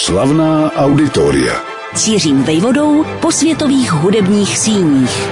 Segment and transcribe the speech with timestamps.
[0.00, 1.54] Slavná auditoria.
[1.94, 5.28] Cířím vejvodou po světových hudebních síních.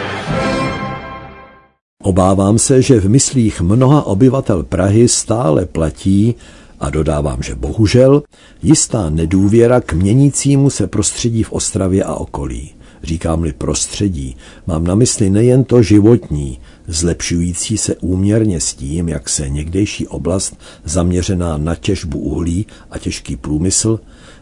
[2.03, 6.35] Obávám se, že v myslích mnoha obyvatel Prahy stále platí,
[6.81, 8.23] a dodávám, že bohužel,
[8.63, 12.75] jistá nedůvěra k měnícímu se prostředí v Ostravě a okolí.
[13.03, 14.37] Říkám-li prostředí,
[14.67, 20.59] mám na mysli nejen to životní, zlepšující se úměrně s tím, jak se někdejší oblast
[20.85, 24.01] zaměřená na těžbu uhlí a těžký průmysl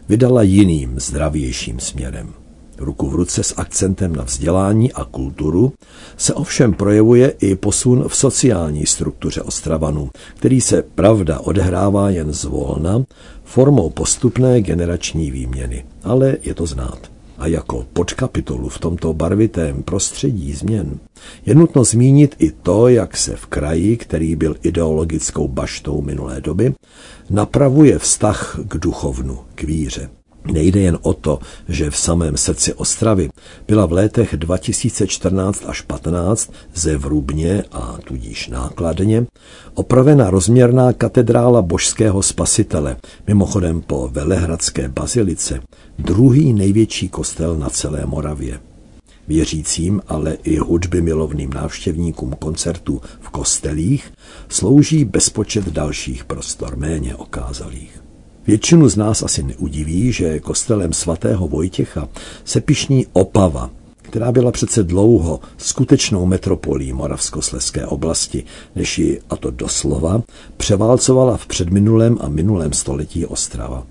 [0.09, 2.33] vydala jiným, zdravějším směrem.
[2.77, 5.73] Ruku v ruce s akcentem na vzdělání a kulturu
[6.17, 13.03] se ovšem projevuje i posun v sociální struktuře Ostravanů, který se pravda odehrává jen zvolna
[13.43, 15.85] formou postupné generační výměny.
[16.03, 20.99] Ale je to znát a jako podkapitolu v tomto barvitém prostředí změn
[21.45, 26.73] je nutno zmínit i to, jak se v kraji, který byl ideologickou baštou minulé doby,
[27.29, 30.09] napravuje vztah k duchovnu, k víře.
[30.51, 33.29] Nejde jen o to, že v samém srdci Ostravy
[33.67, 39.25] byla v létech 2014 až 15 ze Vrubně a tudíž nákladně
[39.73, 42.95] opravena rozměrná katedrála božského spasitele,
[43.27, 45.59] mimochodem po Velehradské bazilice,
[45.99, 48.59] druhý největší kostel na celé Moravě.
[49.27, 54.13] Věřícím, ale i hudby milovným návštěvníkům koncertů v kostelích
[54.49, 58.04] slouží bezpočet dalších prostor méně okázalých.
[58.47, 62.09] Většinu z nás asi neudiví, že kostelem svatého Vojtěcha
[62.45, 63.69] se pišní Opava,
[64.01, 68.43] která byla přece dlouho skutečnou metropolí Moravskoslezské oblasti,
[68.75, 70.21] než ji, a to doslova,
[70.57, 73.83] převálcovala v předminulém a minulém století Ostrava.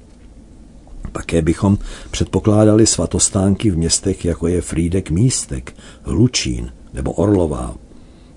[1.12, 1.78] Také bychom
[2.10, 7.74] předpokládali svatostánky v městech, jako je Frídek Místek, Hlučín nebo Orlová,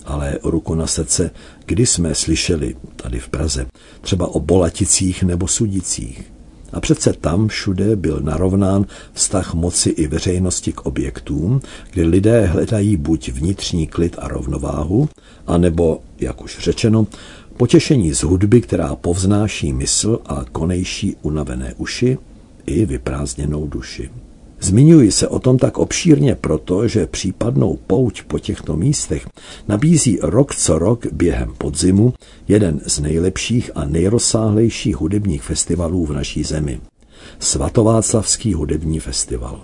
[0.07, 1.31] ale ruku na srdce,
[1.65, 3.65] kdy jsme slyšeli tady v Praze
[4.01, 6.31] třeba o Bolaticích nebo Sudicích.
[6.73, 12.97] A přece tam všude byl narovnán vztah moci i veřejnosti k objektům, kde lidé hledají
[12.97, 15.09] buď vnitřní klid a rovnováhu,
[15.47, 17.07] anebo, jak už řečeno,
[17.57, 22.17] potěšení z hudby, která povznáší mysl a konejší unavené uši
[22.65, 24.09] i vyprázdněnou duši.
[24.61, 29.27] Zmiňuji se o tom tak obšírně proto, že případnou pouť po těchto místech
[29.67, 32.13] nabízí rok co rok během podzimu
[32.47, 36.79] jeden z nejlepších a nejrozsáhlejších hudebních festivalů v naší zemi.
[37.39, 39.61] Svatováclavský hudební festival.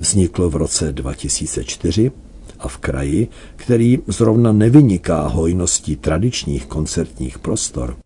[0.00, 2.12] Vznikl v roce 2004
[2.58, 7.96] a v kraji, který zrovna nevyniká hojností tradičních koncertních prostor,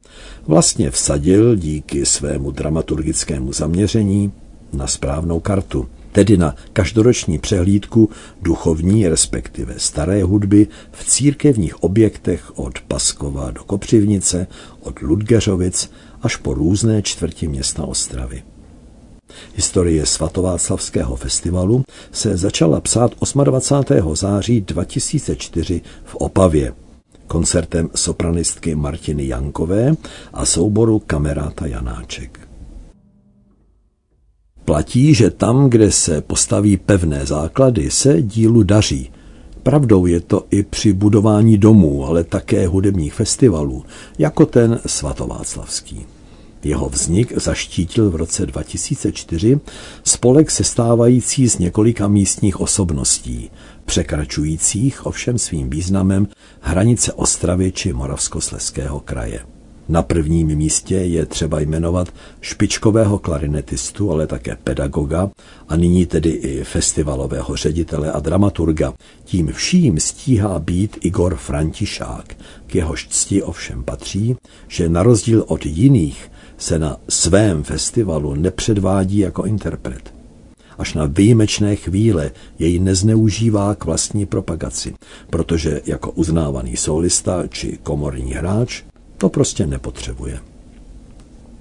[0.47, 4.33] vlastně vsadil díky svému dramaturgickému zaměření
[4.73, 8.11] na správnou kartu– tedy na každoroční přehlídku
[8.43, 14.47] duchovní, respektive staré hudby v církevních objektech od Paskova do Kopřivnice,
[14.81, 15.91] od Ludgeřovic
[16.23, 18.43] až po různé čtvrti města Ostravy.
[19.55, 23.13] Historie svatováclavského festivalu se začala psát
[23.45, 24.17] 28.
[24.17, 26.73] září 2004 v Opavě
[27.27, 29.95] koncertem sopranistky Martiny Jankové
[30.33, 32.47] a souboru Kameráta Janáček.
[34.67, 39.11] Platí, že tam, kde se postaví pevné základy, se dílu daří.
[39.63, 43.85] Pravdou je to i při budování domů, ale také hudebních festivalů,
[44.19, 46.07] jako ten svatováclavský.
[46.65, 49.61] Jeho vznik zaštítil v roce 2004
[50.05, 53.51] spolek sestávající z několika místních osobností,
[53.85, 56.29] překračujících ovšem svým významem
[56.61, 59.56] hranice Ostravy či Moravskosleského kraje.
[59.89, 62.09] Na prvním místě je třeba jmenovat
[62.41, 65.31] špičkového klarinetistu, ale také pedagoga
[65.69, 68.95] a nyní tedy i festivalového ředitele a dramaturga.
[69.25, 72.37] Tím vším stíhá být Igor Františák.
[72.67, 74.37] K jehož cti ovšem patří,
[74.69, 80.15] že na rozdíl od jiných se na svém festivalu nepředvádí jako interpret.
[80.79, 84.95] Až na výjimečné chvíle jej nezneužívá k vlastní propagaci,
[85.31, 88.83] protože jako uznávaný solista či komorní hráč
[89.19, 90.41] to prostě nepotřebuje.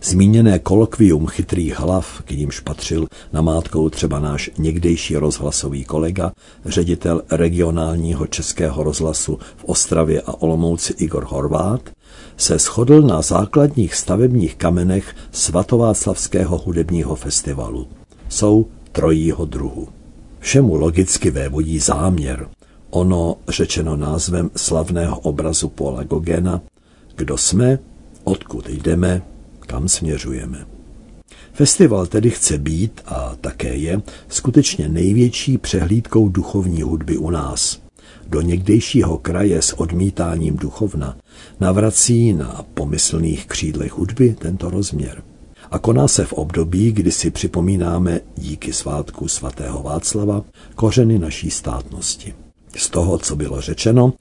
[0.03, 6.31] Zmíněné kolokvium chytrých hlav, k nímž patřil namátkou třeba náš někdejší rozhlasový kolega,
[6.65, 11.81] ředitel regionálního českého rozhlasu v Ostravě a Olomouci Igor Horvát,
[12.37, 17.87] se shodl na základních stavebních kamenech svatováclavského hudebního festivalu.
[18.29, 19.87] Jsou trojího druhu.
[20.39, 22.47] Všemu logicky vévodí záměr,
[22.89, 26.61] ono řečeno názvem slavného obrazu Paula Gogena,
[27.15, 27.79] kdo jsme,
[28.23, 29.21] odkud jdeme,
[29.59, 30.65] kam směřujeme.
[31.53, 37.81] Festival tedy chce být, a také je, skutečně největší přehlídkou duchovní hudby u nás.
[38.27, 41.17] Do někdejšího kraje s odmítáním duchovna
[41.59, 45.23] navrací na pomyslných křídlech hudby tento rozměr.
[45.71, 50.43] a koná se v období, kdy si připomínáme díky svátku svatého Václava
[50.75, 52.33] kořeny naší státnosti.
[52.75, 54.13] Z toho, co bylo řečeno,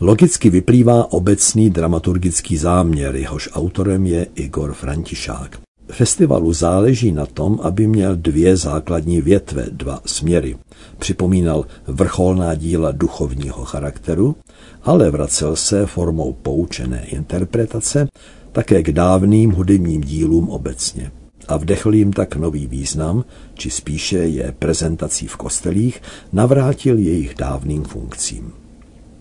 [0.00, 5.58] logicky vyplývá obecný dramaturgický záměr, jehož autorem je Igor Františák.
[5.88, 10.56] Festivalu záleží na tom, aby měl dvě základní větve, dva směry.
[10.98, 14.36] Připomínal vrcholná díla duchovního charakteru,
[14.82, 18.08] ale vracel se formou poučené interpretace
[18.52, 21.10] také k dávným hudebním dílům obecně
[21.48, 26.02] a vdechl jim tak nový význam, či spíše je prezentací v kostelích,
[26.32, 28.52] navrátil jejich dávným funkcím.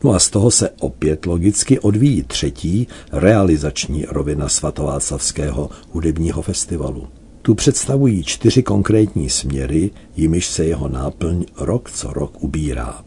[0.04, 7.08] No a z toho se opět logicky odvíjí třetí realizační rovina svatováclavského hudebního festivalu.
[7.42, 13.04] Tu představují čtyři konkrétní směry, jimiž se jeho náplň rok co rok ubírá.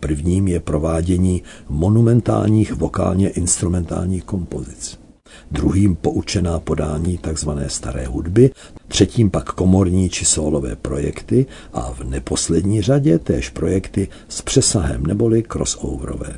[0.00, 4.97] Prvním je provádění monumentálních vokálně instrumentálních kompozic
[5.50, 7.50] druhým poučená podání tzv.
[7.66, 8.50] staré hudby,
[8.88, 15.42] třetím pak komorní či solové projekty a v neposlední řadě též projekty s přesahem neboli
[15.42, 16.34] crossoverové.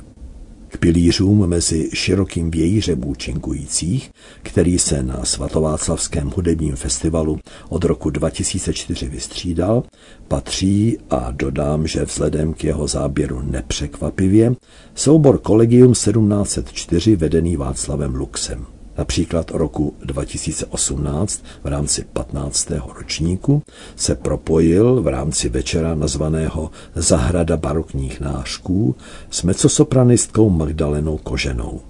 [0.68, 4.10] K pilířům mezi širokým vějířem účinkujících,
[4.42, 9.82] který se na svatováclavském hudebním festivalu od roku 2004 vystřídal,
[10.28, 14.54] patří, a dodám, že vzhledem k jeho záběru nepřekvapivě,
[14.94, 18.79] soubor Collegium 1704 vedený Václavem Luxem.
[19.00, 22.70] Například roku 2018 v rámci 15.
[22.98, 23.62] ročníku
[23.96, 28.96] se propojil v rámci večera nazvaného Zahrada barokních nářků
[29.30, 31.80] s mecosopranistkou Magdalenou Koženou.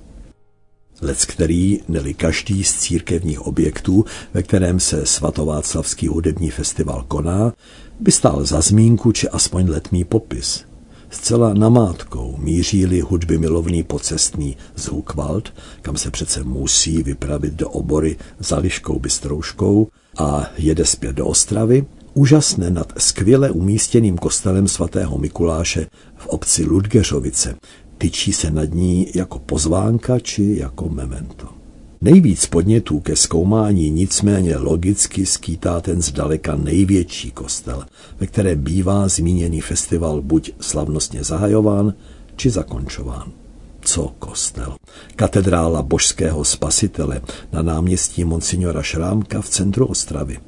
[1.02, 4.04] Lec který, neli každý z církevních objektů,
[4.34, 7.52] ve kterém se svatováclavský hudební festival koná,
[8.00, 10.64] by stál za zmínku či aspoň letmý popis–
[11.10, 15.52] Zcela namátkou míří-li hudby milovný pocestný z Hukvald,
[15.82, 21.86] kam se přece musí vypravit do obory za liškou bystrouškou a jede zpět do Ostravy,
[22.14, 25.86] úžasné nad skvěle umístěným kostelem svatého Mikuláše
[26.16, 27.54] v obci Ludgeřovice,
[27.98, 31.59] tyčí se nad ní jako pozvánka či jako memento.
[32.02, 37.84] Nejvíc podnětů ke zkoumání nicméně logicky skýtá ten zdaleka největší kostel,
[38.20, 41.94] ve kterém bývá zmíněný festival buď slavnostně zahajován,
[42.36, 43.32] či zakončován.
[43.80, 44.76] Co kostel?
[45.16, 47.20] Katedrála božského spasitele
[47.52, 50.38] na náměstí Monsignora Šrámka v centru Ostravy.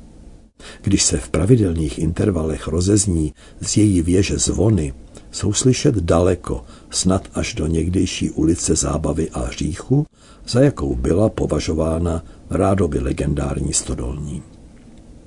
[0.82, 4.94] Když se v pravidelných intervalech rozezní z její věže zvony,
[5.30, 10.06] jsou slyšet daleko, snad až do někdejší ulice Zábavy a Hříchu,
[10.48, 14.42] za jakou byla považována rádoby legendární stodolní.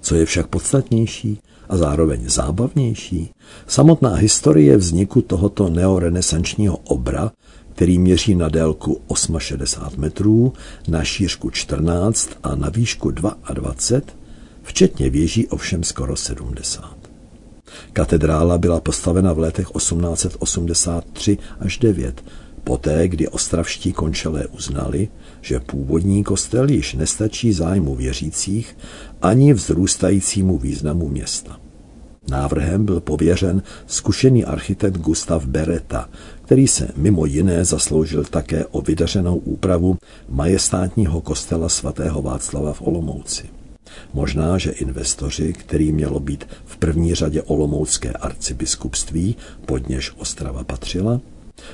[0.02, 1.40] Co je však podstatnější
[1.70, 3.30] a zároveň zábavnější,
[3.68, 7.32] samotná historie vzniku tohoto neorenesančního obra,
[7.74, 9.02] který měří na délku
[9.38, 10.54] 68 metrů,
[10.88, 14.14] na šířku 14 a na výšku 22,
[14.64, 17.05] včetně věží ovšem skoro 70.
[17.94, 22.24] Katedrála byla postavena v letech 1883 až 9,
[22.64, 25.08] poté, kdy ostravští končelé uznali,
[25.42, 28.78] že původní kostel již nestačí zájmu věřících
[29.22, 31.60] ani vzrůstajícímu významu města.
[32.30, 36.10] Návrhem byl pověřen zkušený architekt Gustav Beretta,
[36.42, 39.98] který se mimo jiné zasloužil také o vydařenou úpravu
[40.30, 43.50] majestátního kostela svatého Václava v Olomouci.
[44.14, 51.22] Možná, že investoři, který mělo být v první řadě olomoucké arcibiskupství, pod něž Ostrava patřila,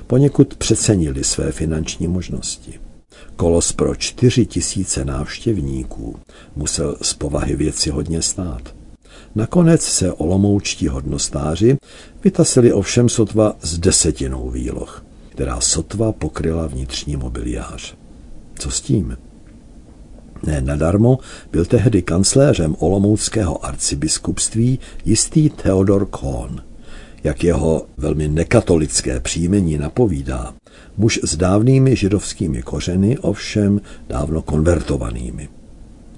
[0.07, 2.79] poněkud přecenili své finanční možnosti.
[3.36, 6.19] Kolos pro čtyři tisíce návštěvníků
[6.55, 8.75] musel z povahy věci hodně stát.
[9.36, 11.77] Nakonec se olomoučtí hodnostáři
[12.24, 17.95] vytasili ovšem sotva s desetinou výloh, která sotva pokryla vnitřní mobiliář.
[18.59, 19.17] Co s tím?
[20.43, 21.19] Ne nadarmo
[21.51, 26.62] byl tehdy kancléřem olomouckého arcibiskupství jistý Theodor Kohn.
[27.24, 30.53] Jak jeho velmi nekatolické příjmení napovídá,
[30.98, 35.50] muž s dávnými židovskými kořeny, ovšem dávno konvertovanými.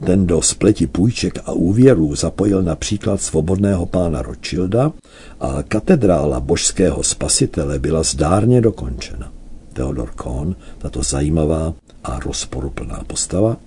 [0.05, 4.91] Ten do spleti půjček a úvěrů zapojil například svobodného pána Rothschilda
[5.39, 9.31] a katedrála božského spasitele byla zdárně dokončena.
[9.73, 13.57] Theodor Kohn, tato zajímavá a rozporuplná postava,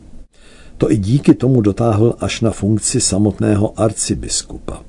[0.78, 4.82] to i díky tomu dotáhl až na funkci samotného arcibiskupa.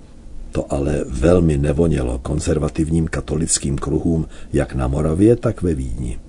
[0.52, 6.20] To ale velmi nevonělo konzervativním katolickým kruhům jak na Moravě, tak ve Vídni.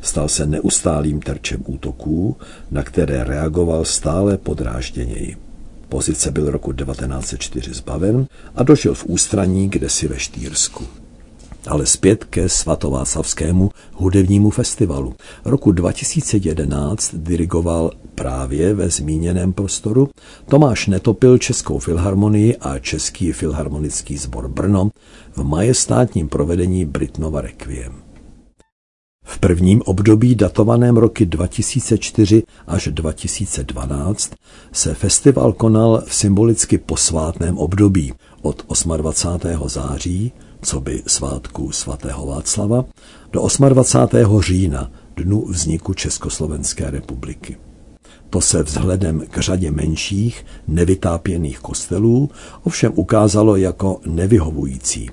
[0.00, 2.36] Stal se neustálým terčem útoků,
[2.70, 5.36] na které reagoval stále podrážděněji.
[5.88, 11.01] Pozice byl roku 1904 zbaven a dožil v ústraní kde si ve Štýrsku.
[11.66, 15.14] Ale zpět ke svatováclavskému hudebnímu festivalu.
[15.44, 20.08] Roku 2011 dirigoval právě ve zmíněném prostoru
[20.48, 24.90] Tomáš Netopil Českou filharmonii a Český filharmonický sbor Brno
[25.32, 28.02] v majestátním provedení Britnova Requiem.
[29.24, 34.32] V prvním období datovaném roky 2004 až 2012
[34.72, 38.64] se festival konal v symbolicky posvátném období od
[38.96, 39.68] 28.
[39.68, 40.32] září,
[40.62, 42.84] co by svátku svatého Václava,
[43.32, 44.40] do 28.
[44.40, 47.56] října, dnu vzniku Československé republiky.
[48.30, 52.30] To se vzhledem k řadě menších, nevytápěných kostelů
[52.62, 55.10] ovšem ukázalo jako nevyhovující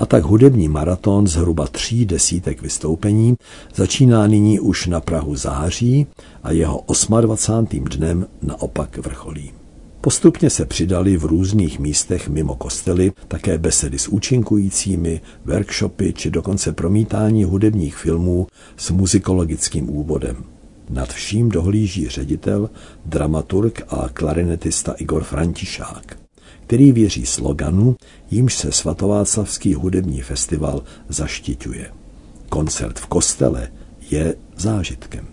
[0.00, 3.36] a tak hudební maraton zhruba tří desítek vystoupení
[3.74, 6.06] začíná nyní už na Prahu září
[6.42, 6.84] a jeho
[7.20, 7.84] 28.
[7.84, 9.59] dnem naopak vrcholí.
[10.00, 16.72] Postupně se přidali v různých místech mimo kostely také besedy s účinkujícími, workshopy či dokonce
[16.72, 20.36] promítání hudebních filmů s muzikologickým úvodem.
[20.90, 22.70] Nad vším dohlíží ředitel,
[23.06, 26.20] dramaturg a klarinetista Igor Františák
[26.70, 27.96] který věří sloganu,
[28.30, 31.92] jímž se svatováclavský hudební festival zaštiťuje.
[32.48, 33.68] Koncert v kostele
[34.10, 35.26] je zážitkem.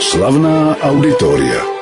[0.00, 1.73] Slavná auditoria.